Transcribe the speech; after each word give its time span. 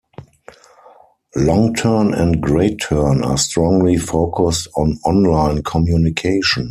Longturn 1.37 2.17
and 2.19 2.41
Greatturn 2.41 3.23
are 3.23 3.37
strongly 3.37 3.97
focused 3.97 4.67
on 4.75 4.97
online 5.05 5.61
communication. 5.61 6.59